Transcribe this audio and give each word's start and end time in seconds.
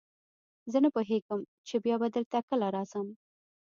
زه 0.71 0.77
نه 0.83 0.89
پوهېږم 0.95 1.39
چې 1.67 1.75
بیا 1.83 1.95
به 2.01 2.07
دلته 2.15 2.37
کله 2.49 2.67
راځم. 2.75 3.07